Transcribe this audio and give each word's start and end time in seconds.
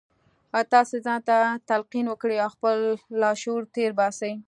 تاسې 0.73 0.97
ځان 1.05 1.19
ته 1.27 1.37
تلقین 1.69 2.05
وکړئ 2.09 2.37
او 2.45 2.49
خپل 2.55 2.77
لاشعور 3.21 3.63
تېر 3.75 3.91
باسئ 3.99 4.33